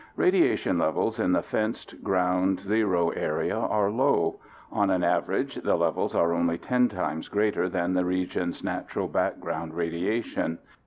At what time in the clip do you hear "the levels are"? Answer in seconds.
5.63-6.33